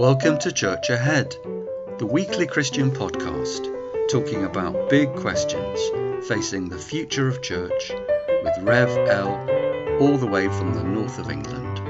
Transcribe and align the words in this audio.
Welcome 0.00 0.38
to 0.38 0.50
Church 0.50 0.88
Ahead, 0.88 1.36
the 1.98 2.06
weekly 2.06 2.46
Christian 2.46 2.90
podcast 2.90 3.66
talking 4.08 4.46
about 4.46 4.88
big 4.88 5.14
questions 5.14 5.78
facing 6.26 6.70
the 6.70 6.78
future 6.78 7.28
of 7.28 7.42
church 7.42 7.92
with 8.42 8.54
Rev 8.62 8.88
L, 9.10 9.34
all 10.00 10.16
the 10.16 10.26
way 10.26 10.48
from 10.48 10.72
the 10.72 10.82
north 10.82 11.18
of 11.18 11.30
England. 11.30 11.82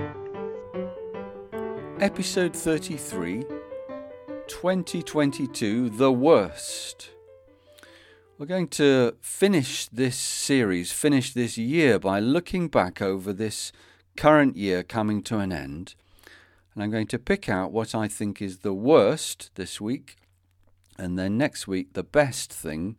Episode 2.00 2.53
33 2.53 3.45
2022 4.49 5.90
The 5.90 6.11
Worst. 6.11 7.11
We're 8.39 8.46
going 8.46 8.68
to 8.71 9.14
finish 9.21 9.86
this 9.86 10.17
series, 10.17 10.90
finish 10.90 11.32
this 11.32 11.57
year 11.57 12.00
by 12.00 12.18
looking 12.18 12.67
back 12.67 13.00
over 13.00 13.32
this 13.32 13.71
current 14.17 14.57
year 14.57 14.82
coming 14.82 15.22
to 15.22 15.39
an 15.39 15.53
end 15.53 15.95
and 16.75 16.83
I'm 16.83 16.91
going 16.91 17.07
to 17.09 17.19
pick 17.19 17.49
out 17.49 17.73
what 17.73 17.95
I 17.95 18.09
think 18.09 18.41
is 18.41 18.59
the 18.59 18.75
worst 18.75 19.51
this 19.55 19.81
week, 19.81 20.17
and 20.99 21.19
then 21.19 21.37
next 21.37 21.67
week, 21.67 21.95
the 21.95 22.03
best 22.03 22.53
thing 22.53 22.96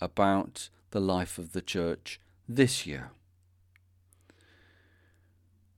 about 0.00 0.70
the 0.90 1.00
life 1.00 1.38
of 1.38 1.52
the 1.52 1.62
church 1.62 2.20
this 2.48 2.86
year. 2.86 3.10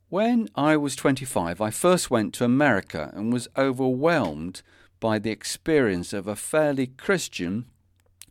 When 0.09 0.48
I 0.55 0.77
was 0.77 0.95
25, 0.95 1.60
I 1.60 1.70
first 1.70 2.10
went 2.10 2.34
to 2.34 2.45
America 2.45 3.10
and 3.15 3.33
was 3.33 3.48
overwhelmed 3.57 4.62
by 5.01 5.19
the 5.19 5.30
experience 5.30 6.12
of 6.12 6.29
a 6.29 6.37
fairly 6.37 6.87
Christian 6.87 7.66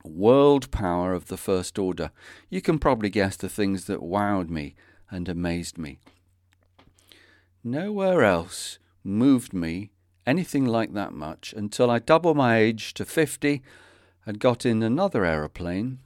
world 0.04 0.72
power 0.72 1.14
of 1.14 1.28
the 1.28 1.38
First 1.38 1.78
Order. 1.78 2.12
You 2.50 2.62
can 2.62 2.80
probably 2.80 3.10
guess 3.10 3.36
the 3.36 3.50
things 3.50 3.86
that 3.86 4.00
wowed 4.00 4.50
me 4.50 4.76
and 5.10 5.28
amazed 5.28 5.78
me. 5.78 6.00
Nowhere 7.64 8.24
else 8.24 8.80
moved 9.04 9.54
me 9.54 9.92
anything 10.26 10.66
like 10.66 10.94
that 10.94 11.14
much 11.14 11.54
until 11.56 11.90
I 11.90 12.00
doubled 12.00 12.38
my 12.38 12.58
age 12.58 12.94
to 12.96 13.06
50 13.06 13.62
and 14.26 14.40
got 14.40 14.66
in 14.66 14.82
another 14.82 15.26
aeroplane 15.26 16.00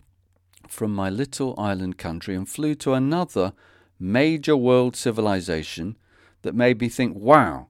from 0.67 0.93
my 0.93 1.09
little 1.09 1.53
island 1.57 1.97
country 1.97 2.35
and 2.35 2.47
flew 2.47 2.75
to 2.75 2.93
another 2.93 3.53
major 3.99 4.55
world 4.55 4.95
civilization 4.95 5.97
that 6.41 6.55
made 6.55 6.79
me 6.81 6.89
think, 6.89 7.15
wow, 7.15 7.67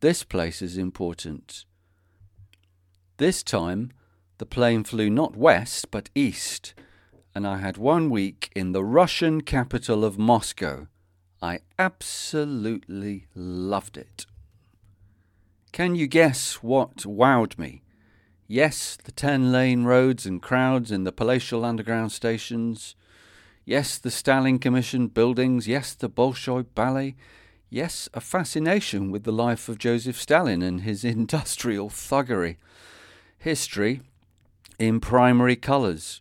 this 0.00 0.24
place 0.24 0.62
is 0.62 0.78
important. 0.78 1.64
This 3.16 3.42
time, 3.42 3.92
the 4.38 4.46
plane 4.46 4.84
flew 4.84 5.10
not 5.10 5.36
west 5.36 5.90
but 5.90 6.10
east, 6.14 6.74
and 7.34 7.46
I 7.46 7.58
had 7.58 7.76
one 7.76 8.10
week 8.10 8.50
in 8.54 8.72
the 8.72 8.84
Russian 8.84 9.40
capital 9.40 10.04
of 10.04 10.18
Moscow. 10.18 10.86
I 11.42 11.60
absolutely 11.78 13.26
loved 13.34 13.96
it. 13.96 14.26
Can 15.72 15.94
you 15.94 16.06
guess 16.06 16.54
what 16.56 16.98
wowed 16.98 17.58
me? 17.58 17.82
Yes, 18.46 18.96
the 19.04 19.12
ten 19.12 19.52
lane 19.52 19.84
roads 19.84 20.24
and 20.26 20.40
crowds 20.40 20.90
in 20.90 21.04
the 21.04 21.12
palatial 21.12 21.64
underground 21.64 22.12
stations. 22.12 22.94
Yes, 23.64 23.98
the 23.98 24.10
Stalin 24.10 24.58
Commission 24.58 25.08
buildings. 25.08 25.68
Yes, 25.68 25.92
the 25.92 26.08
Bolshoi 26.08 26.66
Ballet. 26.74 27.14
Yes, 27.68 28.08
a 28.14 28.20
fascination 28.20 29.10
with 29.10 29.24
the 29.24 29.32
life 29.32 29.68
of 29.68 29.78
Joseph 29.78 30.18
Stalin 30.18 30.62
and 30.62 30.80
his 30.80 31.04
industrial 31.04 31.90
thuggery. 31.90 32.56
History 33.38 34.00
in 34.78 35.00
primary 35.00 35.56
colours. 35.56 36.20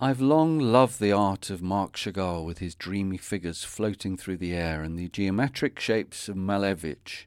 I've 0.00 0.20
long 0.20 0.58
loved 0.58 1.00
the 1.00 1.12
art 1.12 1.50
of 1.50 1.62
Marc 1.62 1.96
Chagall 1.96 2.44
with 2.44 2.58
his 2.58 2.74
dreamy 2.74 3.18
figures 3.18 3.64
floating 3.64 4.16
through 4.16 4.38
the 4.38 4.54
air 4.54 4.82
and 4.82 4.98
the 4.98 5.08
geometric 5.08 5.78
shapes 5.78 6.28
of 6.28 6.36
Malevich. 6.36 7.26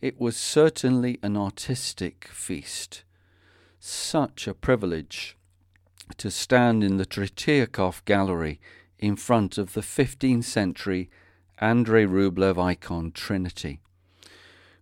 It 0.00 0.20
was 0.20 0.36
certainly 0.36 1.18
an 1.24 1.36
artistic 1.36 2.28
feast. 2.28 3.02
Such 3.80 4.46
a 4.46 4.54
privilege 4.54 5.36
to 6.18 6.30
stand 6.30 6.84
in 6.84 6.98
the 6.98 7.04
Tretiakov 7.04 8.04
Gallery 8.04 8.60
in 9.00 9.16
front 9.16 9.58
of 9.58 9.72
the 9.72 9.80
15th 9.80 10.44
century 10.44 11.10
Andrei 11.60 12.06
Rublev 12.06 12.62
icon 12.62 13.10
Trinity, 13.10 13.80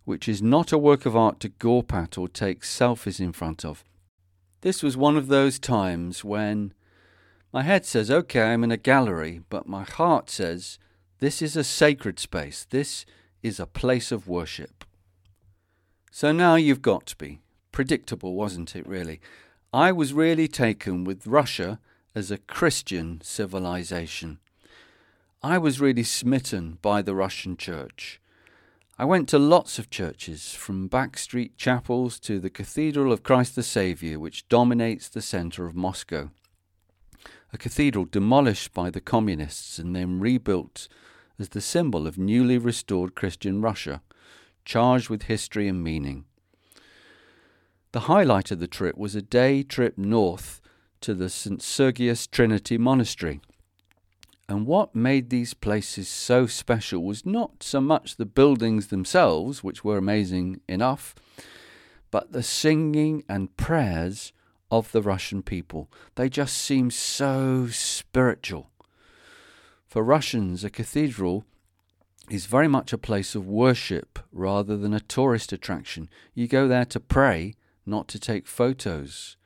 which 0.05 0.29
is 0.29 0.43
not 0.43 0.71
a 0.71 0.77
work 0.77 1.07
of 1.07 1.15
art 1.15 1.39
to 1.39 1.49
gawp 1.49 1.91
at 1.93 2.15
or 2.15 2.27
take 2.27 2.61
selfies 2.61 3.19
in 3.19 3.33
front 3.33 3.65
of. 3.65 3.83
This 4.61 4.83
was 4.83 4.95
one 4.95 5.17
of 5.17 5.29
those 5.29 5.57
times 5.57 6.23
when 6.23 6.73
my 7.51 7.63
head 7.63 7.87
says, 7.87 8.11
okay, 8.11 8.41
I'm 8.43 8.63
in 8.63 8.71
a 8.71 8.77
gallery, 8.77 9.41
but 9.49 9.67
my 9.67 9.83
heart 9.83 10.29
says, 10.29 10.77
this 11.17 11.41
is 11.41 11.55
a 11.55 11.63
sacred 11.63 12.19
space, 12.19 12.67
this 12.69 13.03
is 13.41 13.59
a 13.59 13.65
place 13.65 14.11
of 14.11 14.27
worship. 14.27 14.83
So 16.11 16.31
now 16.31 16.55
you've 16.55 16.81
got 16.81 17.05
to 17.07 17.15
be. 17.15 17.39
Predictable, 17.71 18.33
wasn't 18.33 18.75
it, 18.75 18.87
really? 18.87 19.19
I 19.73 19.91
was 19.91 20.13
really 20.13 20.47
taken 20.47 21.03
with 21.03 21.27
Russia 21.27 21.79
as 22.15 22.31
a 22.31 22.37
Christian 22.37 23.21
civilization. 23.21 24.39
I 25.43 25.57
was 25.57 25.79
really 25.79 26.03
smitten 26.03 26.79
by 26.81 27.01
the 27.01 27.13
Russian 27.13 27.57
church. 27.57 28.19
I 28.97 29.05
went 29.05 29.29
to 29.29 29.37
lots 29.37 29.77
of 29.77 29.91
churches, 29.91 30.53
from 30.53 30.89
backstreet 30.89 31.51
chapels 31.57 32.19
to 32.21 32.39
the 32.39 32.49
Cathedral 32.49 33.13
of 33.13 33.21
Christ 33.21 33.55
the 33.55 33.61
Saviour, 33.61 34.19
which 34.19 34.49
dominates 34.49 35.07
the 35.07 35.21
centre 35.21 35.67
of 35.67 35.75
Moscow. 35.75 36.31
A 37.53 37.57
cathedral 37.59 38.05
demolished 38.05 38.73
by 38.73 38.89
the 38.89 38.99
communists 38.99 39.77
and 39.77 39.95
then 39.95 40.19
rebuilt 40.19 40.87
as 41.37 41.49
the 41.49 41.61
symbol 41.61 42.07
of 42.07 42.17
newly 42.17 42.57
restored 42.57 43.13
Christian 43.13 43.61
Russia 43.61 44.01
charged 44.67 45.09
with 45.09 45.23
history 45.23 45.67
and 45.67 45.81
meaning. 45.81 46.25
The 47.93 48.01
highlight 48.01 48.51
of 48.51 48.59
the 48.59 48.67
trip 48.67 48.97
was 48.97 49.15
a 49.15 49.21
day 49.21 49.63
trip 49.63 49.97
north 49.97 50.59
to 50.99 51.13
the 51.13 51.29
St. 51.29 51.61
Sergius 51.61 52.27
Trinity 52.27 52.77
Monastery. 52.77 53.39
And 54.49 54.67
what 54.67 54.93
made 54.93 55.29
these 55.29 55.53
places 55.53 56.09
so 56.09 56.47
special 56.47 57.01
was 57.01 57.25
not 57.25 57.63
so 57.63 57.79
much 57.79 58.17
the 58.17 58.25
buildings 58.25 58.87
themselves, 58.87 59.63
which 59.63 59.85
were 59.85 59.97
amazing 59.97 60.59
enough, 60.67 61.15
but 62.11 62.33
the 62.33 62.43
singing 62.43 63.23
and 63.29 63.55
prayers 63.55 64.33
of 64.69 64.91
the 64.91 65.01
Russian 65.01 65.43
people. 65.43 65.89
They 66.15 66.27
just 66.27 66.57
seemed 66.57 66.93
so 66.93 67.67
spiritual. 67.67 68.69
For 69.87 70.03
Russians, 70.03 70.65
a 70.65 70.69
cathedral 70.69 71.45
is 72.29 72.45
very 72.45 72.67
much 72.67 72.91
a 72.91 72.97
place 72.97 73.35
of 73.35 73.47
worship 73.47 74.19
rather 74.31 74.75
than 74.75 74.93
a 74.93 74.99
tourist 74.99 75.53
attraction. 75.53 76.09
You 76.33 76.47
go 76.47 76.67
there 76.67 76.85
to 76.85 76.99
pray, 76.99 77.55
not 77.85 78.07
to 78.09 78.19
take 78.19 78.47
photos. 78.47 79.37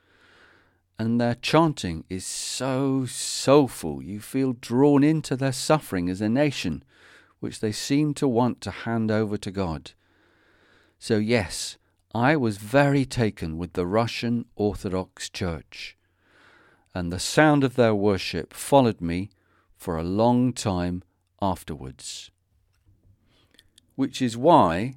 And 0.97 1.20
their 1.20 1.36
chanting 1.36 2.03
is 2.09 2.25
so 2.25 3.06
soulful, 3.06 4.02
you 4.02 4.20
feel 4.20 4.53
drawn 4.53 5.03
into 5.03 5.36
their 5.36 5.52
suffering 5.52 6.09
as 6.09 6.22
a 6.22 6.30
nation, 6.30 6.84
which 7.40 7.59
they 7.59 7.72
seem 7.72 8.14
to 8.16 8.28
want 8.28 8.62
to 8.62 8.72
hand 8.72 9.12
over 9.12 9.38
to 9.38 9.52
God. 9.52 9.91
So, 11.00 11.18
yes, 11.18 11.78
I 12.14 12.36
was 12.36 12.58
very 12.58 13.06
taken 13.06 13.58
with 13.58 13.74
the 13.74 13.88
Russian 13.88 14.46
Orthodox 14.56 15.30
Church, 15.30 15.97
and 16.94 17.12
the 17.12 17.20
sound 17.20 17.64
of 17.64 17.75
their 17.75 17.96
worship 17.96 18.53
followed 18.53 19.02
me 19.02 19.30
for 19.75 19.97
a 19.97 20.03
long 20.03 20.53
time 20.53 21.03
afterwards 21.41 22.30
which 24.02 24.20
is 24.20 24.36
why 24.36 24.96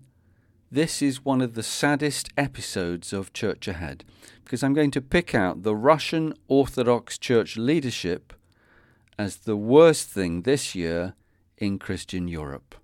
this 0.72 1.02
is 1.02 1.26
one 1.26 1.42
of 1.42 1.52
the 1.52 1.62
saddest 1.62 2.30
episodes 2.38 3.12
of 3.12 3.34
Church 3.34 3.68
Ahead, 3.68 4.02
because 4.42 4.62
I'm 4.62 4.72
going 4.72 4.92
to 4.92 5.02
pick 5.02 5.34
out 5.34 5.62
the 5.62 5.76
Russian 5.76 6.32
Orthodox 6.48 7.18
Church 7.18 7.58
leadership 7.58 8.32
as 9.18 9.36
the 9.36 9.58
worst 9.58 10.08
thing 10.08 10.40
this 10.40 10.74
year 10.74 11.12
in 11.58 11.78
Christian 11.78 12.28
Europe. 12.28 12.76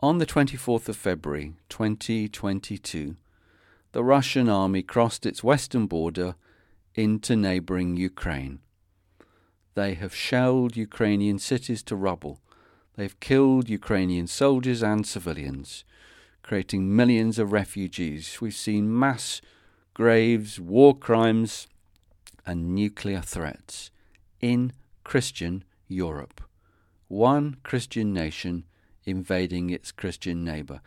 On 0.00 0.18
the 0.18 0.26
24th 0.26 0.88
of 0.88 0.96
February 0.96 1.54
2022, 1.68 3.14
the 3.92 4.02
Russian 4.02 4.48
army 4.48 4.82
crossed 4.82 5.26
its 5.26 5.44
western 5.44 5.86
border 5.86 6.34
into 6.96 7.36
neighbouring 7.36 7.96
Ukraine. 7.96 8.58
They 9.74 9.94
have 9.94 10.12
shelled 10.12 10.76
Ukrainian 10.76 11.38
cities 11.38 11.84
to 11.84 11.94
rubble 11.94 12.40
They've 12.96 13.18
killed 13.20 13.68
Ukrainian 13.68 14.26
soldiers 14.26 14.82
and 14.82 15.06
civilians, 15.06 15.84
creating 16.42 16.94
millions 16.94 17.38
of 17.38 17.52
refugees. 17.52 18.38
We've 18.40 18.54
seen 18.54 18.96
mass 18.96 19.40
graves, 19.94 20.60
war 20.60 20.96
crimes, 20.96 21.66
and 22.46 22.74
nuclear 22.74 23.20
threats 23.20 23.90
in 24.40 24.72
Christian 25.02 25.64
Europe. 25.88 26.40
One 27.08 27.56
Christian 27.62 28.12
nation 28.12 28.64
invading 29.04 29.70
its 29.70 29.92
Christian 29.92 30.44
neighbour. 30.44 30.80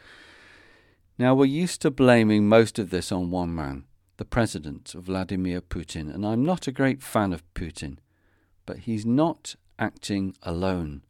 Now, 1.18 1.34
we're 1.36 1.46
used 1.46 1.82
to 1.82 1.92
blaming 1.92 2.48
most 2.48 2.78
of 2.80 2.90
this 2.90 3.12
on 3.12 3.32
one 3.32 3.54
man, 3.54 3.86
the 4.18 4.26
president, 4.26 4.94
of 4.94 5.04
Vladimir 5.06 5.62
Putin, 5.62 6.14
and 6.14 6.26
I'm 6.26 6.46
not 6.46 6.68
a 6.68 6.72
great 6.72 7.02
fan 7.02 7.34
of 7.34 7.44
Putin, 7.54 7.98
but 8.66 8.80
he's 8.80 9.06
not 9.06 9.56
acting 9.80 10.36
alone. 10.44 11.02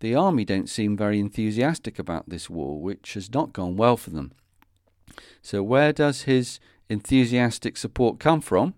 The 0.00 0.14
army 0.14 0.44
don't 0.44 0.68
seem 0.68 0.96
very 0.96 1.18
enthusiastic 1.18 1.98
about 1.98 2.28
this 2.28 2.50
war, 2.50 2.80
which 2.80 3.14
has 3.14 3.32
not 3.32 3.52
gone 3.52 3.76
well 3.76 3.96
for 3.96 4.10
them. 4.10 4.32
So, 5.40 5.62
where 5.62 5.92
does 5.92 6.22
his 6.22 6.60
enthusiastic 6.88 7.76
support 7.76 8.18
come 8.18 8.40
from? 8.40 8.74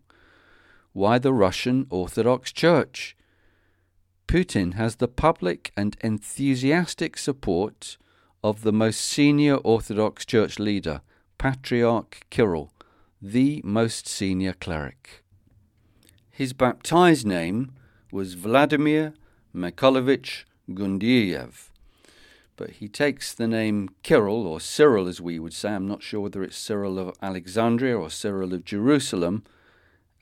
Why, 0.92 1.18
the 1.18 1.32
Russian 1.32 1.86
Orthodox 1.90 2.52
Church. 2.52 3.16
Putin 4.26 4.74
has 4.74 4.96
the 4.96 5.08
public 5.08 5.72
and 5.76 5.96
enthusiastic 6.02 7.16
support 7.16 7.96
of 8.44 8.62
the 8.62 8.72
most 8.72 9.00
senior 9.00 9.56
Orthodox 9.56 10.24
Church 10.24 10.58
leader, 10.58 11.00
Patriarch 11.38 12.20
Kirill, 12.30 12.72
the 13.20 13.60
most 13.64 14.06
senior 14.06 14.52
cleric. 14.52 15.24
His 16.30 16.52
baptized 16.52 17.26
name 17.26 17.72
was 18.12 18.34
Vladimir 18.34 19.14
Mykolaievich 19.54 20.44
Gundiev, 20.70 21.70
but 22.56 22.70
he 22.70 22.88
takes 22.88 23.32
the 23.32 23.46
name 23.46 23.90
Kirill, 24.02 24.46
or 24.46 24.60
Cyril 24.60 25.06
as 25.06 25.20
we 25.20 25.38
would 25.38 25.54
say, 25.54 25.70
I'm 25.70 25.86
not 25.86 26.02
sure 26.02 26.20
whether 26.20 26.42
it's 26.42 26.56
Cyril 26.56 26.98
of 26.98 27.16
Alexandria 27.22 27.96
or 27.96 28.10
Cyril 28.10 28.52
of 28.52 28.64
Jerusalem, 28.64 29.44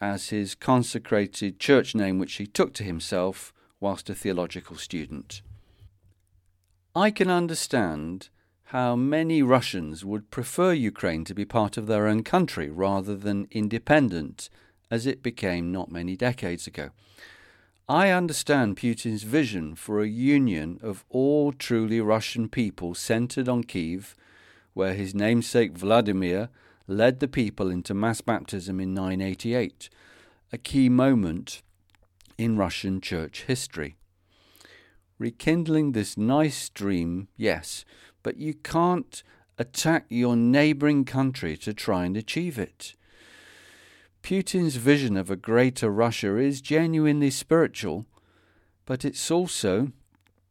as 0.01 0.29
his 0.29 0.55
consecrated 0.55 1.59
church 1.59 1.95
name 1.95 2.19
which 2.19 2.35
he 2.35 2.47
took 2.47 2.75
to 2.75 2.85
himself 2.85 3.53
whilst 3.81 4.11
a 4.11 4.15
theological 4.15 4.77
student. 4.77 5.41
I 6.95 7.11
can 7.11 7.31
understand 7.31 8.29
how 8.71 8.97
many 8.97 9.43
Russians 9.43 10.05
would 10.05 10.31
prefer 10.31 10.73
Ukraine 10.73 11.25
to 11.25 11.35
be 11.35 11.45
part 11.45 11.77
of 11.77 11.87
their 11.87 12.07
own 12.07 12.23
country 12.23 12.69
rather 12.69 13.15
than 13.17 13.49
independent, 13.51 14.51
as 14.91 15.07
it 15.07 15.23
became 15.23 15.71
not 15.71 15.91
many 15.91 16.17
decades 16.17 16.67
ago. 16.67 16.91
I 17.89 18.11
understand 18.11 18.77
Putin's 18.77 19.23
vision 19.23 19.77
for 19.77 20.01
a 20.01 20.09
union 20.09 20.81
of 20.83 21.05
all 21.09 21.53
truly 21.53 22.01
Russian 22.01 22.49
people 22.49 22.95
centered 22.95 23.49
on 23.49 23.63
Kiev, 23.63 24.17
where 24.75 24.95
his 24.95 25.15
namesake 25.15 25.79
Vladimir 25.79 26.49
led 26.89 27.21
the 27.21 27.29
people 27.29 27.71
into 27.71 27.95
mass 27.95 28.21
baptism 28.21 28.81
in 28.81 28.93
988, 28.93 29.89
a 30.53 30.59
key 30.59 30.89
moment 30.89 31.63
in 32.37 32.57
Russian 32.57 33.01
church 33.01 33.45
history. 33.47 33.97
Rekindling 35.21 35.93
this 35.93 36.17
nice 36.17 36.69
dream, 36.69 37.29
yes, 37.37 37.85
but 38.25 38.37
you 38.37 38.55
can't 38.55 39.23
attack 39.59 40.07
your 40.09 40.35
neighbouring 40.35 41.05
country 41.05 41.57
to 41.59 41.73
try 41.73 42.05
and 42.05 42.17
achieve 42.17 42.59
it. 42.59 42.97
Putin's 44.27 44.75
vision 44.75 45.17
of 45.17 45.31
a 45.31 45.37
greater 45.37 45.89
Russia 45.89 46.37
is 46.37 46.61
genuinely 46.61 47.31
spiritual, 47.31 48.07
but 48.85 49.05
it's 49.05 49.31
also 49.31 49.93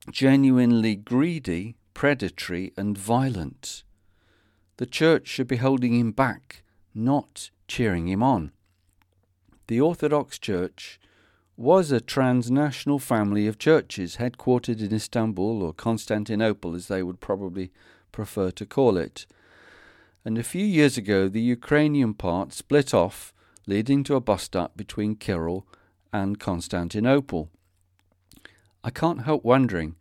genuinely 0.09 0.95
greedy, 0.95 1.75
predatory, 1.93 2.71
and 2.77 2.97
violent. 2.97 3.83
The 4.77 4.85
church 4.85 5.27
should 5.27 5.49
be 5.49 5.57
holding 5.57 5.93
him 5.93 6.13
back, 6.13 6.63
not 6.93 7.49
cheering 7.67 8.07
him 8.07 8.23
on. 8.23 8.53
The 9.67 9.81
Orthodox 9.81 10.39
Church 10.39 10.97
was 11.57 11.91
a 11.91 11.99
transnational 11.99 12.99
family 12.99 13.45
of 13.45 13.59
churches 13.59 14.15
headquartered 14.15 14.79
in 14.79 14.95
Istanbul 14.95 15.61
or 15.61 15.73
Constantinople, 15.73 16.75
as 16.75 16.87
they 16.87 17.03
would 17.03 17.19
probably 17.19 17.73
prefer 18.13 18.51
to 18.51 18.65
call 18.65 18.95
it. 18.95 19.25
And 20.23 20.37
a 20.37 20.43
few 20.43 20.63
years 20.65 20.97
ago, 20.97 21.27
the 21.27 21.41
Ukrainian 21.41 22.13
part 22.13 22.53
split 22.53 22.93
off, 22.93 23.33
leading 23.67 24.03
to 24.03 24.15
a 24.15 24.21
bust 24.21 24.55
up 24.55 24.77
between 24.77 25.15
Kirill 25.15 25.65
and 26.13 26.39
Constantinople. 26.39 27.49
I 28.83 28.89
can't 28.89 29.23
help 29.23 29.43
wondering 29.43 29.95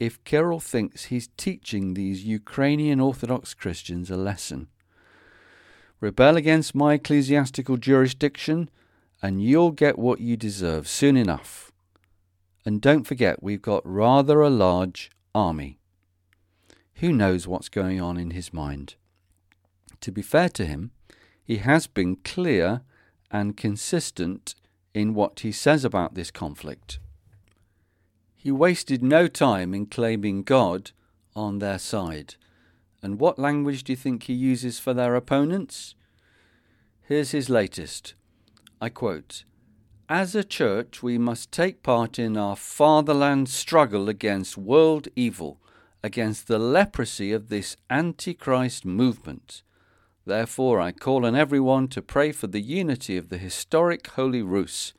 if 0.00 0.22
Kirill 0.24 0.60
thinks 0.60 1.04
he's 1.04 1.28
teaching 1.36 1.94
these 1.94 2.24
Ukrainian 2.24 2.98
Orthodox 2.98 3.54
Christians 3.54 4.10
a 4.10 4.16
lesson. 4.16 4.68
Rebel 6.00 6.36
against 6.36 6.74
my 6.74 6.94
ecclesiastical 6.94 7.76
jurisdiction, 7.76 8.68
and 9.22 9.40
you'll 9.40 9.70
get 9.70 9.98
what 9.98 10.20
you 10.20 10.36
deserve 10.36 10.88
soon 10.88 11.16
enough. 11.16 11.70
And 12.64 12.80
don't 12.80 13.04
forget, 13.04 13.42
we've 13.42 13.62
got 13.62 13.82
rather 13.84 14.40
a 14.40 14.50
large 14.50 15.10
army. 15.34 15.78
Who 16.94 17.12
knows 17.12 17.46
what's 17.46 17.68
going 17.68 18.00
on 18.00 18.16
in 18.16 18.30
his 18.30 18.52
mind? 18.52 18.96
To 20.00 20.10
be 20.10 20.22
fair 20.22 20.48
to 20.50 20.66
him, 20.66 20.90
he 21.44 21.58
has 21.58 21.86
been 21.86 22.16
clear 22.16 22.82
and 23.32 23.56
consistent 23.56 24.54
in 24.94 25.14
what 25.14 25.40
he 25.40 25.50
says 25.50 25.84
about 25.84 26.14
this 26.14 26.30
conflict. 26.30 26.98
He 28.36 28.52
wasted 28.52 29.02
no 29.02 29.26
time 29.26 29.72
in 29.72 29.86
claiming 29.86 30.42
God 30.42 30.90
on 31.34 31.58
their 31.58 31.78
side. 31.78 32.34
And 33.02 33.18
what 33.18 33.38
language 33.38 33.84
do 33.84 33.92
you 33.92 33.96
think 33.96 34.24
he 34.24 34.34
uses 34.34 34.78
for 34.78 34.92
their 34.92 35.14
opponents? 35.14 35.94
Here's 37.02 37.30
his 37.30 37.48
latest. 37.48 38.14
I 38.80 38.90
quote 38.90 39.44
As 40.08 40.34
a 40.34 40.44
church, 40.44 41.02
we 41.02 41.18
must 41.18 41.50
take 41.50 41.82
part 41.82 42.18
in 42.18 42.36
our 42.36 42.56
fatherland 42.56 43.48
struggle 43.48 44.08
against 44.08 44.58
world 44.58 45.08
evil, 45.16 45.60
against 46.02 46.48
the 46.48 46.58
leprosy 46.58 47.32
of 47.32 47.48
this 47.48 47.76
Antichrist 47.88 48.84
movement. 48.84 49.62
Therefore, 50.24 50.80
I 50.80 50.92
call 50.92 51.26
on 51.26 51.34
everyone 51.34 51.88
to 51.88 52.02
pray 52.02 52.32
for 52.32 52.46
the 52.46 52.60
unity 52.60 53.16
of 53.16 53.28
the 53.28 53.38
historic 53.38 54.06
Holy 54.08 54.42
Rus 54.42 54.92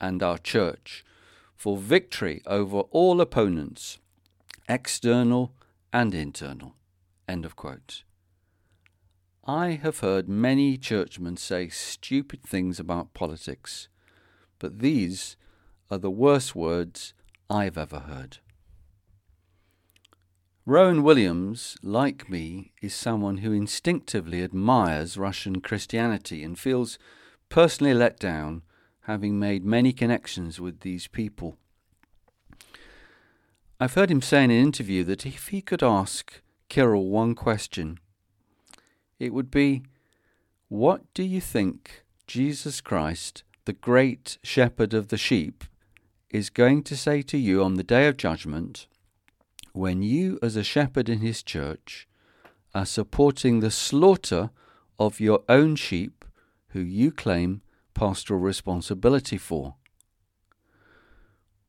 and 0.00 0.22
our 0.22 0.38
church, 0.38 1.04
for 1.54 1.76
victory 1.76 2.42
over 2.46 2.80
all 2.90 3.20
opponents, 3.20 3.98
external 4.68 5.52
and 5.92 6.14
internal. 6.14 6.74
End 7.28 7.44
of 7.44 7.54
quote. 7.54 8.02
I 9.44 9.72
have 9.72 10.00
heard 10.00 10.28
many 10.28 10.76
churchmen 10.76 11.36
say 11.36 11.68
stupid 11.68 12.42
things 12.42 12.80
about 12.80 13.14
politics, 13.14 13.88
but 14.58 14.80
these 14.80 15.36
are 15.90 15.98
the 15.98 16.10
worst 16.10 16.56
words 16.56 17.14
I've 17.48 17.78
ever 17.78 18.00
heard. 18.00 18.38
Rowan 20.66 21.02
Williams, 21.02 21.76
like 21.82 22.30
me, 22.30 22.72
is 22.80 22.94
someone 22.94 23.38
who 23.38 23.52
instinctively 23.52 24.42
admires 24.42 25.18
Russian 25.18 25.60
Christianity 25.60 26.42
and 26.42 26.58
feels 26.58 26.98
personally 27.50 27.92
let 27.92 28.18
down, 28.18 28.62
having 29.02 29.38
made 29.38 29.62
many 29.62 29.92
connections 29.92 30.58
with 30.58 30.80
these 30.80 31.06
people. 31.06 31.58
I've 33.78 33.92
heard 33.92 34.10
him 34.10 34.22
say 34.22 34.42
in 34.42 34.50
an 34.50 34.56
interview 34.56 35.04
that 35.04 35.26
if 35.26 35.48
he 35.48 35.60
could 35.60 35.82
ask 35.82 36.40
Kirill 36.70 37.08
one 37.08 37.34
question, 37.34 37.98
it 39.18 39.34
would 39.34 39.50
be 39.50 39.82
What 40.68 41.02
do 41.12 41.24
you 41.24 41.42
think 41.42 42.04
Jesus 42.26 42.80
Christ, 42.80 43.42
the 43.66 43.74
great 43.74 44.38
shepherd 44.42 44.94
of 44.94 45.08
the 45.08 45.18
sheep, 45.18 45.64
is 46.30 46.48
going 46.48 46.82
to 46.84 46.96
say 46.96 47.20
to 47.20 47.36
you 47.36 47.62
on 47.62 47.74
the 47.74 47.84
day 47.84 48.08
of 48.08 48.16
judgment 48.16 48.86
when 49.74 50.02
you, 50.02 50.38
as 50.40 50.54
a 50.54 50.62
shepherd 50.62 51.08
in 51.08 51.18
his 51.18 51.42
church, 51.42 52.06
are 52.74 52.86
supporting 52.86 53.58
the 53.58 53.72
slaughter 53.72 54.50
of 55.00 55.18
your 55.18 55.42
own 55.48 55.74
sheep 55.74 56.24
who 56.68 56.80
you 56.80 57.10
claim 57.10 57.60
pastoral 57.92 58.38
responsibility 58.38 59.36
for? 59.36 59.74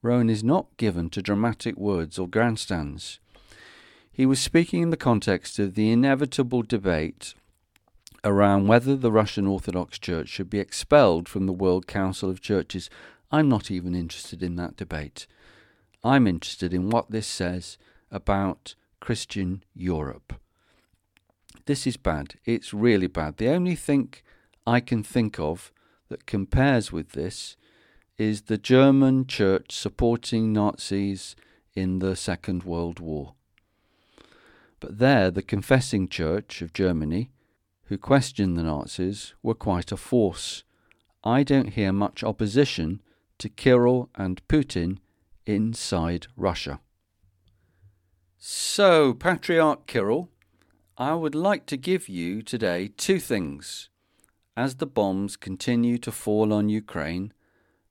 Rowan 0.04 0.30
is 0.30 0.44
not 0.44 0.78
given 0.78 1.10
to 1.10 1.22
dramatic 1.22 1.78
words 1.78 2.20
or 2.20 2.28
grandstands. 2.28 3.20
He 4.12 4.28
was 4.28 4.40
speaking 4.40 4.84
in 4.84 4.92
the 4.92 4.98
context 4.98 5.58
of 5.58 5.74
the 5.74 5.92
inevitable 5.92 6.62
debate 6.62 7.34
around 8.24 8.68
whether 8.68 8.96
the 8.96 9.12
Russian 9.12 9.48
Orthodox 9.48 9.98
Church 9.98 10.30
should 10.30 10.50
be 10.50 10.60
expelled 10.60 11.28
from 11.28 11.48
the 11.48 11.54
World 11.54 11.88
Council 11.88 12.30
of 12.30 12.40
Churches. 12.40 12.88
I'm 13.32 13.50
not 13.50 13.72
even 13.72 13.96
interested 13.96 14.44
in 14.44 14.58
that 14.58 14.78
debate. 14.78 15.26
I'm 16.04 16.28
interested 16.28 16.72
in 16.72 16.92
what 16.92 17.10
this 17.10 17.26
says 17.26 17.80
about 18.16 18.76
Christian 19.00 19.64
Europe. 19.76 20.34
This 21.66 21.86
is 21.86 21.98
bad. 21.98 22.36
It's 22.46 22.74
really 22.74 23.08
bad. 23.08 23.38
The 23.38 23.50
only 23.50 23.76
thing 23.76 24.14
I 24.66 24.80
can 24.80 25.04
think 25.04 25.40
of 25.40 25.72
that 26.10 26.26
compares 26.26 26.92
with 26.92 27.12
this 27.12 27.58
is 28.18 28.44
the 28.44 28.58
German 28.58 29.28
church 29.28 29.72
supporting 29.72 30.54
Nazis 30.54 31.36
in 31.74 32.00
the 32.00 32.16
Second 32.16 32.64
World 32.64 33.00
War. 33.00 33.34
But 34.80 35.00
there, 35.00 35.30
the 35.30 35.42
confessing 35.42 36.08
church 36.08 36.62
of 36.62 36.72
Germany 36.72 37.32
who 37.86 37.98
questioned 37.98 38.58
the 38.58 38.64
Nazis 38.64 39.34
were 39.44 39.54
quite 39.54 39.92
a 39.92 39.98
force. 39.98 40.64
I 41.24 41.44
don't 41.44 41.74
hear 41.74 41.92
much 41.92 42.24
opposition 42.24 43.02
to 43.40 43.50
Kirill 43.50 44.10
and 44.16 44.48
Putin 44.48 45.00
inside 45.46 46.28
Russia. 46.38 46.80
So, 48.48 49.16
Patriarch 49.16 49.88
Kirill, 49.88 50.30
I 51.00 51.16
would 51.16 51.34
like 51.34 51.66
to 51.66 51.78
give 51.78 52.08
you 52.08 52.44
today 52.44 52.92
two 52.96 53.20
things. 53.20 53.90
As 54.56 54.76
the 54.76 54.86
bombs 54.86 55.36
continue 55.36 55.98
to 55.98 56.12
fall 56.12 56.54
on 56.54 56.70
Ukraine 56.70 57.34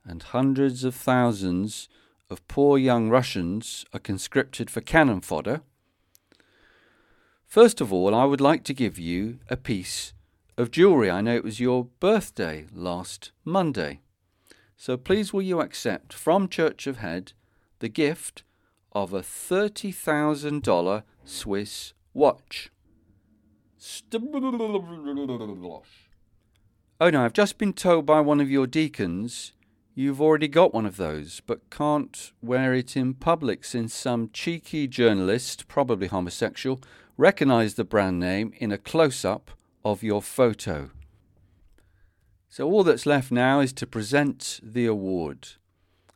and 0.05 0.23
hundreds 0.23 0.85
of 0.85 0.95
thousands 0.95 1.89
of 2.31 2.47
poor 2.47 2.79
young 2.79 3.09
Russians 3.09 3.85
are 3.93 3.99
conscripted 3.99 4.71
for 4.71 4.81
cannon 4.81 5.23
fodder. 5.23 5.63
First 7.49 7.81
of 7.81 7.93
all, 7.93 8.15
I 8.15 8.25
would 8.25 8.41
like 8.41 8.63
to 8.63 8.73
give 8.73 8.97
you 8.97 9.41
a 9.51 9.57
piece 9.57 10.13
of 10.57 10.71
jewellery. 10.71 11.11
I 11.11 11.21
know 11.21 11.35
it 11.35 11.43
was 11.43 11.59
your 11.59 11.87
birthday 11.99 12.67
last 12.73 13.33
Monday. 13.45 14.03
So 14.77 14.97
please 14.97 15.33
will 15.33 15.43
you 15.43 15.61
accept 15.61 16.13
from 16.13 16.49
Church 16.49 16.87
Ahead 16.87 17.33
the 17.81 17.89
gift 17.89 18.45
of 18.95 19.13
a 19.13 19.21
$30,000 19.21 21.03
Swiss 21.25 21.95
watch. 22.13 22.71
Oh 27.01 27.11
no, 27.11 27.25
I've 27.25 27.33
just 27.33 27.59
been 27.59 27.73
told 27.73 28.07
by 28.07 28.21
one 28.21 28.41
of 28.41 28.51
your 28.51 28.67
deacons 28.67 29.53
you've 29.95 30.21
already 30.21 30.49
got 30.49 30.73
one 30.73 30.87
of 30.87 30.97
those, 30.97 31.41
but 31.47 31.71
can't 31.71 32.33
wear 32.41 32.73
it 32.73 32.97
in 32.97 33.15
public 33.15 33.65
since 33.65 33.95
some 33.95 34.31
cheeky 34.33 34.87
journalist, 34.87 35.69
probably 35.69 36.07
homosexual, 36.07 36.81
recognised 37.17 37.77
the 37.77 37.85
brand 37.85 38.19
name 38.21 38.53
in 38.59 38.73
a 38.73 38.79
close 38.79 39.25
up 39.25 39.51
of 39.85 40.03
your 40.03 40.23
photo. 40.23 40.91
So 42.49 42.71
all 42.71 42.85
that's 42.85 43.07
left 43.07 43.33
now 43.33 43.61
is 43.61 43.73
to 43.75 43.87
present 43.87 44.61
the 44.63 44.87
award. 44.87 45.49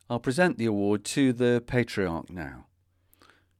I'll 0.08 0.20
present 0.20 0.56
the 0.56 0.66
award 0.66 1.04
to 1.06 1.32
the 1.32 1.62
Patriarch 1.66 2.30
now. 2.30 2.67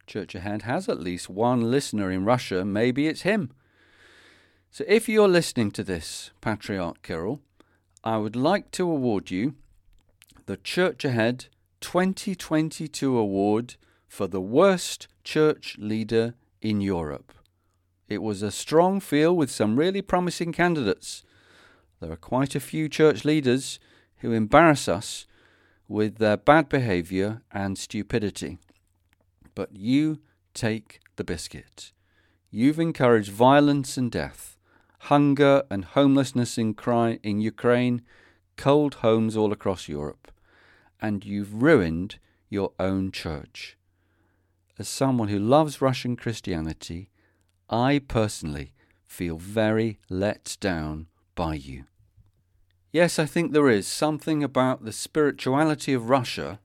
Church 0.08 0.34
Ahead 0.34 0.62
has 0.62 0.88
at 0.88 0.98
least 0.98 1.28
one 1.28 1.70
listener 1.70 2.10
in 2.10 2.24
Russia. 2.24 2.64
Maybe 2.64 3.06
it's 3.06 3.22
him. 3.22 3.52
So 4.70 4.84
if 4.88 5.08
you're 5.08 5.28
listening 5.28 5.70
to 5.72 5.84
this, 5.84 6.30
Patriarch 6.40 7.02
Kirill, 7.02 7.40
I 8.02 8.16
would 8.16 8.34
like 8.34 8.70
to 8.72 8.90
award 8.90 9.30
you 9.30 9.54
the 10.46 10.56
Church 10.56 11.04
Ahead 11.04 11.46
2022 11.80 13.18
award 13.18 13.76
for 14.08 14.26
the 14.26 14.40
worst 14.40 15.08
church 15.22 15.76
leader 15.78 16.34
in 16.62 16.80
Europe. 16.80 17.32
It 18.08 18.22
was 18.22 18.42
a 18.42 18.50
strong 18.50 19.00
field 19.00 19.36
with 19.36 19.50
some 19.50 19.78
really 19.78 20.00
promising 20.00 20.52
candidates. 20.52 21.22
There 22.00 22.10
are 22.10 22.16
quite 22.16 22.54
a 22.54 22.60
few 22.60 22.88
church 22.88 23.24
leaders 23.24 23.78
who 24.18 24.32
embarrass 24.32 24.88
us 24.88 25.26
with 25.86 26.16
their 26.16 26.38
bad 26.38 26.68
behaviour 26.68 27.42
and 27.52 27.76
stupidity. 27.76 28.58
But 29.58 29.76
you 29.76 30.20
take 30.54 31.00
the 31.16 31.24
biscuit. 31.24 31.90
You've 32.48 32.78
encouraged 32.78 33.32
violence 33.32 33.96
and 33.96 34.08
death, 34.08 34.56
hunger 35.10 35.64
and 35.68 35.84
homelessness 35.84 36.58
in, 36.58 36.74
cry- 36.74 37.18
in 37.24 37.40
Ukraine, 37.40 38.02
cold 38.56 38.94
homes 39.02 39.36
all 39.36 39.52
across 39.52 39.88
Europe, 39.88 40.30
and 41.02 41.24
you've 41.24 41.60
ruined 41.60 42.20
your 42.48 42.70
own 42.78 43.10
church. 43.10 43.76
As 44.78 44.88
someone 44.88 45.26
who 45.26 45.40
loves 45.40 45.82
Russian 45.82 46.14
Christianity, 46.14 47.10
I 47.68 47.98
personally 47.98 48.74
feel 49.08 49.38
very 49.38 49.98
let 50.08 50.56
down 50.60 51.08
by 51.34 51.54
you. 51.54 51.86
Yes, 52.92 53.18
I 53.18 53.26
think 53.26 53.50
there 53.50 53.68
is 53.68 53.88
something 53.88 54.44
about 54.44 54.84
the 54.84 54.92
spirituality 54.92 55.94
of 55.94 56.08
Russia 56.08 56.60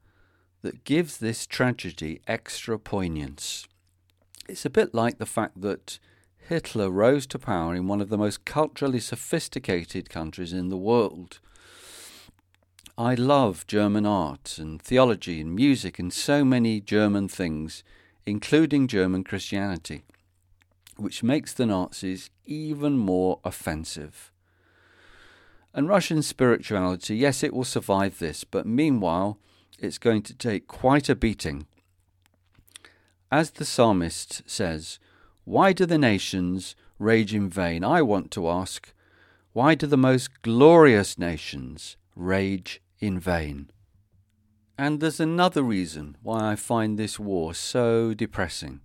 that 0.64 0.84
gives 0.84 1.18
this 1.18 1.46
tragedy 1.46 2.22
extra 2.28 2.80
poignance. 2.80 3.68
It's 4.50 4.66
a 4.66 4.72
bit 4.72 4.96
like 4.96 5.20
the 5.20 5.26
fact 5.28 5.62
that 5.62 6.00
Hitler 6.50 6.90
rose 6.90 7.28
to 7.28 7.40
power 7.40 7.76
in 7.76 7.88
one 7.88 8.02
of 8.02 8.10
the 8.10 8.18
most 8.18 8.44
culturally 8.44 9.00
sophisticated 9.00 10.10
countries 10.10 10.52
in 10.52 10.70
the 10.70 10.78
world. 10.78 11.40
I 12.98 13.14
love 13.14 13.68
German 13.68 14.08
art 14.08 14.58
and 14.58 14.82
theology 14.82 15.40
and 15.40 15.56
music 15.56 16.00
and 16.00 16.12
so 16.12 16.44
many 16.44 16.82
German 16.82 17.28
things, 17.28 17.84
including 18.26 18.88
German 18.88 19.24
Christianity 19.24 20.04
which 20.98 21.24
makes 21.24 21.54
the 21.54 21.66
Nazis 21.66 22.30
even 22.46 22.98
more 22.98 23.40
offensive. 23.44 24.32
And 25.74 25.88
Russian 25.88 26.22
spirituality, 26.22 27.16
yes, 27.16 27.44
it 27.44 27.54
will 27.54 27.64
survive 27.64 28.20
this, 28.20 28.44
but 28.44 28.68
meanwhile, 28.68 29.40
it's 29.84 29.98
going 29.98 30.22
to 30.24 30.34
take 30.34 30.68
quite 30.68 31.10
a 31.10 31.16
beating. 31.16 31.68
As 33.32 33.52
the 33.52 33.66
psalmist 33.66 34.44
says, 34.46 35.00
Why 35.44 35.74
do 35.74 35.86
the 35.86 35.98
nations 35.98 36.76
rage 37.00 37.34
in 37.34 37.50
vain? 37.50 37.84
I 37.84 38.02
want 38.02 38.32
to 38.32 38.48
ask, 38.48 38.94
Why 39.52 39.76
do 39.76 39.88
the 39.88 39.98
most 39.98 40.42
glorious 40.42 41.18
nations 41.18 41.98
rage 42.16 42.82
in 43.00 43.20
vain? 43.20 43.70
And 44.78 45.00
there's 45.00 45.20
another 45.20 45.62
reason 45.62 46.18
why 46.24 46.52
I 46.52 46.56
find 46.56 46.98
this 46.98 47.20
war 47.20 47.54
so 47.54 48.14
depressing. 48.14 48.82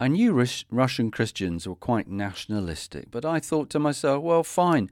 I 0.00 0.08
knew 0.08 0.32
Rus- 0.32 0.64
Russian 0.70 1.10
Christians 1.10 1.68
were 1.68 1.76
quite 1.76 2.08
nationalistic, 2.08 3.10
but 3.10 3.24
I 3.24 3.38
thought 3.38 3.70
to 3.70 3.78
myself, 3.78 4.22
well, 4.22 4.42
fine. 4.42 4.90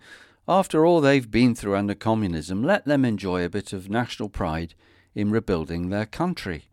After 0.48 0.84
all 0.84 1.00
they've 1.00 1.30
been 1.30 1.54
through 1.54 1.76
under 1.76 1.94
communism, 1.94 2.64
let 2.64 2.84
them 2.84 3.04
enjoy 3.04 3.44
a 3.44 3.50
bit 3.50 3.72
of 3.72 3.88
national 3.88 4.28
pride 4.28 4.74
in 5.14 5.30
rebuilding 5.30 5.88
their 5.88 6.06
country. 6.06 6.64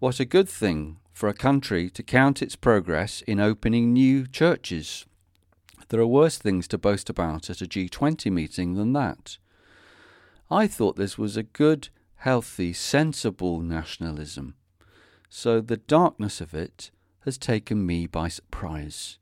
What 0.00 0.20
a 0.20 0.26
good 0.26 0.48
thing 0.48 0.98
for 1.12 1.28
a 1.28 1.34
country 1.34 1.88
to 1.90 2.02
count 2.02 2.42
its 2.42 2.56
progress 2.56 3.22
in 3.22 3.40
opening 3.40 3.92
new 3.92 4.26
churches. 4.26 5.06
There 5.88 6.00
are 6.00 6.06
worse 6.06 6.38
things 6.38 6.68
to 6.68 6.78
boast 6.78 7.08
about 7.08 7.48
at 7.48 7.62
a 7.62 7.66
G20 7.66 8.30
meeting 8.30 8.74
than 8.74 8.92
that. 8.92 9.38
I 10.50 10.66
thought 10.66 10.96
this 10.96 11.16
was 11.16 11.36
a 11.36 11.42
good, 11.42 11.88
healthy, 12.16 12.72
sensible 12.72 13.60
nationalism. 13.60 14.56
So 15.30 15.60
the 15.62 15.78
darkness 15.78 16.42
of 16.42 16.52
it 16.52 16.90
has 17.20 17.38
taken 17.38 17.86
me 17.86 18.06
by 18.06 18.28
surprise. 18.28 19.18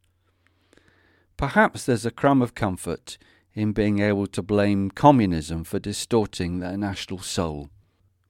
Perhaps 1.41 1.87
there's 1.87 2.05
a 2.05 2.11
crumb 2.11 2.43
of 2.43 2.55
comfort 2.55 3.17
in 3.55 3.73
being 3.73 3.99
able 3.99 4.27
to 4.27 4.43
blame 4.43 4.91
communism 4.91 5.65
for 5.65 5.79
distorting 5.79 6.59
their 6.59 6.77
national 6.77 7.21
soul. 7.21 7.71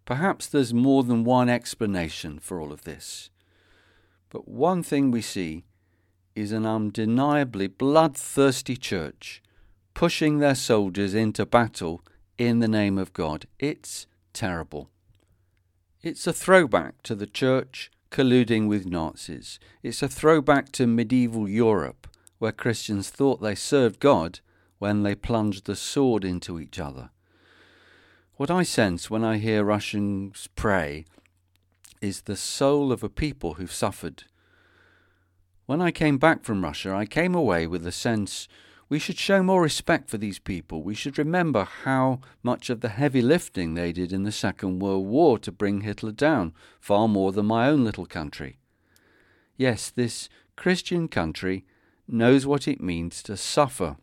Perhaps 0.05 0.47
there's 0.47 0.73
more 0.73 1.03
than 1.03 1.25
one 1.25 1.49
explanation 1.49 2.39
for 2.39 2.61
all 2.61 2.71
of 2.71 2.85
this. 2.85 3.29
But 4.29 4.47
one 4.47 4.85
thing 4.85 5.11
we 5.11 5.23
see 5.23 5.65
is 6.37 6.53
an 6.53 6.65
undeniably 6.65 7.67
bloodthirsty 7.67 8.77
church 8.77 9.43
pushing 9.93 10.39
their 10.39 10.55
soldiers 10.55 11.13
into 11.13 11.45
battle 11.45 12.03
in 12.39 12.61
the 12.61 12.69
name 12.69 12.97
of 12.97 13.13
God. 13.13 13.47
It's 13.59 14.07
terrible. 14.33 14.89
It's 16.01 16.29
a 16.29 16.33
throwback 16.33 17.03
to 17.03 17.17
the 17.17 17.27
church 17.27 17.91
colluding 18.13 18.69
with 18.69 18.87
Nazis. 18.87 19.59
It's 19.83 20.01
a 20.01 20.09
throwback 20.09 20.71
to 20.73 20.87
medieval 20.87 21.49
Europe, 21.49 22.07
where 22.41 22.51
Christians 22.53 23.11
thought 23.11 23.41
they 23.41 23.55
served 23.55 24.01
God 24.01 24.41
when 24.79 25.03
they 25.03 25.15
plunged 25.15 25.67
the 25.67 25.77
sword 25.77 26.25
into 26.25 26.59
each 26.59 26.81
other. 26.81 27.11
What 28.37 28.51
I 28.51 28.63
sense 28.63 29.11
when 29.11 29.23
I 29.23 29.37
hear 29.37 29.63
Russians 29.63 30.49
pray 30.57 31.05
is 32.01 32.23
the 32.23 32.37
soul 32.37 32.93
of 32.93 33.05
a 33.05 33.11
people 33.11 33.55
who've 33.55 33.71
suffered. 33.71 34.25
When 35.67 35.83
I 35.83 35.91
came 35.91 36.17
back 36.17 36.43
from 36.43 36.65
Russia, 36.65 36.95
I 36.95 37.05
came 37.05 37.35
away 37.35 37.67
with 37.67 37.83
the 37.83 37.93
sense 37.93 38.49
we 38.89 38.99
should 38.99 39.19
show 39.19 39.43
more 39.43 39.61
respect 39.61 40.09
for 40.09 40.17
these 40.17 40.39
people. 40.39 40.83
We 40.83 40.95
should 40.95 41.19
remember 41.19 41.69
how 41.85 42.21
much 42.43 42.71
of 42.71 42.81
the 42.81 42.89
heavy 42.89 43.21
lifting 43.21 43.75
they 43.75 43.93
did 43.93 44.15
in 44.15 44.23
the 44.23 44.33
Second 44.33 44.79
World 44.79 45.07
War 45.07 45.39
to 45.41 45.53
bring 45.53 45.83
Hitler 45.83 46.13
down, 46.13 46.55
far 46.81 47.07
more 47.07 47.33
than 47.33 47.45
my 47.45 47.69
own 47.69 47.85
little 47.85 48.07
country. 48.07 48.59
Yes, 49.59 49.91
this 49.91 50.31
Christian 50.57 51.07
country 51.07 51.67
knows 52.13 52.47
what 52.47 52.69
it 52.69 52.81
means 52.81 53.23
to 53.25 53.37
suffer. 53.37 53.97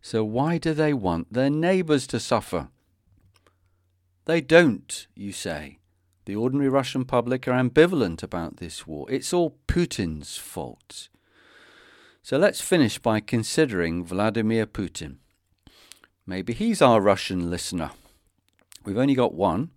So 0.00 0.24
why 0.24 0.58
do 0.58 0.74
they 0.74 0.92
want 0.92 1.32
their 1.32 1.50
neighbours 1.50 2.06
to 2.08 2.20
suffer? 2.20 2.68
They 4.24 4.40
don't, 4.40 5.06
you 5.14 5.32
say. 5.32 5.78
The 6.26 6.36
ordinary 6.36 6.68
Russian 6.68 7.04
public 7.04 7.48
are 7.48 7.52
ambivalent 7.52 8.22
about 8.22 8.58
this 8.58 8.86
war. 8.86 9.06
It's 9.10 9.32
all 9.32 9.56
Putin's 9.66 10.36
fault. 10.36 11.08
So 12.22 12.36
let's 12.36 12.60
finish 12.60 12.98
by 12.98 13.20
considering 13.20 14.04
Vladimir 14.04 14.66
Putin. 14.66 15.16
Maybe 16.26 16.52
he's 16.52 16.82
our 16.82 17.00
Russian 17.00 17.48
listener. 17.48 17.92
We've 18.84 18.98
only 18.98 19.14
got 19.14 19.34
one, 19.34 19.70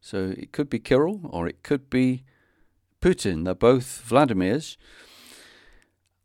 so 0.00 0.34
it 0.36 0.52
could 0.52 0.68
be 0.68 0.78
Kirill 0.78 1.20
or 1.24 1.48
it 1.48 1.62
could 1.62 1.88
be 1.88 2.24
Putin. 3.00 3.44
They're 3.44 3.54
both 3.54 4.02
Vladimir's. 4.02 4.76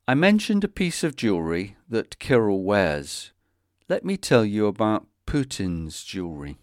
I 0.06 0.16
mentioned 0.16 0.66
a 0.66 0.68
piece 0.68 1.02
of 1.06 1.16
jewellery 1.16 1.78
that 1.88 2.20
Kirill 2.20 2.62
wears. 2.62 3.32
Let 3.88 4.04
me 4.04 4.18
tell 4.18 4.44
you 4.44 4.68
about 4.68 5.08
Putin's 5.26 6.04
jewellery. 6.04 6.58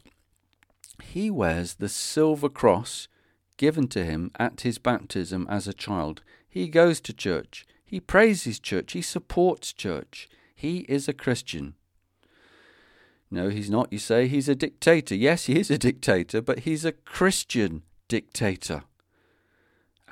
He 1.03 1.31
wears 1.31 1.77
the 1.77 1.89
silver 1.89 2.51
cross 2.51 3.09
given 3.57 3.89
to 3.89 4.05
him 4.05 4.31
at 4.39 4.61
his 4.61 4.77
baptism 4.77 5.47
as 5.49 5.67
a 5.67 5.73
child. 5.73 6.21
He 6.47 6.69
goes 6.69 7.01
to 7.01 7.15
church. 7.15 7.67
He 7.83 7.99
praises 7.99 8.61
church. 8.61 8.93
He 8.93 9.01
supports 9.01 9.73
church. 9.73 10.29
He 10.55 10.81
is 10.81 11.09
a 11.09 11.15
Christian. 11.15 11.77
No, 13.31 13.49
he's 13.49 13.71
not, 13.71 13.91
you 13.91 13.99
say. 13.99 14.29
He's 14.29 14.51
a 14.51 14.55
dictator. 14.55 15.15
Yes, 15.15 15.47
he 15.47 15.59
is 15.59 15.71
a 15.71 15.79
dictator, 15.79 16.43
but 16.43 16.61
he's 16.61 16.85
a 16.85 16.93
Christian 16.93 17.85
dictator. 18.07 18.83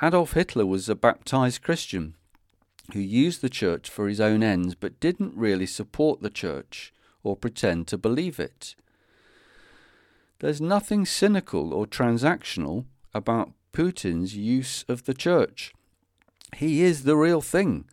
Adolf 0.02 0.32
Hitler 0.32 0.64
was 0.64 0.88
a 0.88 0.94
baptized 0.94 1.60
Christian 1.60 2.14
who 2.92 3.00
used 3.00 3.42
the 3.42 3.50
church 3.50 3.88
for 3.88 4.08
his 4.08 4.20
own 4.20 4.42
ends 4.42 4.74
but 4.74 5.00
didn't 5.00 5.36
really 5.36 5.66
support 5.66 6.20
the 6.20 6.30
church 6.30 6.92
or 7.22 7.36
pretend 7.36 7.86
to 7.88 7.98
believe 7.98 8.40
it. 8.40 8.74
There's 10.40 10.60
nothing 10.60 11.04
cynical 11.04 11.74
or 11.74 11.86
transactional 11.86 12.84
about 13.12 13.52
Putin's 13.72 14.36
use 14.36 14.84
of 14.88 15.04
the 15.04 15.14
church. 15.14 15.72
He 16.56 16.82
is 16.82 17.02
the 17.02 17.16
real 17.16 17.40
thing, 17.40 17.84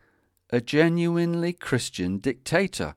a 0.51 0.61
genuinely 0.61 1.53
Christian 1.53 2.19
dictator, 2.19 2.95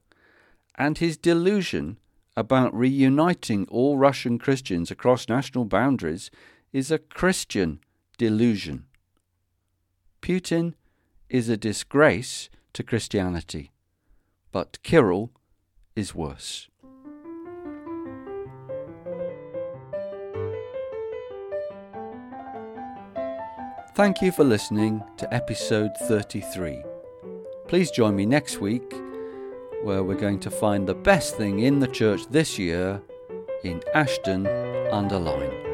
and 0.77 0.99
his 0.99 1.17
delusion 1.17 1.99
about 2.37 2.73
reuniting 2.73 3.67
all 3.69 3.99
Russian 3.99 4.39
Christians 4.39 4.91
across 4.91 5.29
national 5.29 5.65
boundaries 5.65 6.31
is 6.73 6.91
a 6.91 6.99
Christian 6.99 7.81
delusion. 8.17 8.85
Putin 10.23 10.75
is 11.31 11.49
a 11.49 11.57
disgrace 11.57 12.49
to 12.73 12.83
Christianity, 12.83 13.73
but 14.53 14.79
Kirill 14.83 15.31
is 15.95 16.15
worse. 16.15 16.69
Thank 23.95 24.23
you 24.23 24.31
for 24.31 24.45
listening 24.45 25.03
to 25.17 25.35
episode 25.35 25.91
33. 26.03 26.85
Please 27.67 27.91
join 27.91 28.15
me 28.15 28.27
next 28.27 28.61
week 28.61 28.95
where 29.83 30.05
we're 30.05 30.15
going 30.15 30.39
to 30.41 30.51
find 30.51 30.87
the 30.87 30.95
best 30.95 31.37
thing 31.37 31.61
in 31.61 31.81
the 31.81 31.89
church 31.89 32.27
this 32.29 32.59
year 32.59 33.03
in 33.65 33.83
Ashton 33.95 34.47
under 34.93 35.19
Lyne. 35.19 35.68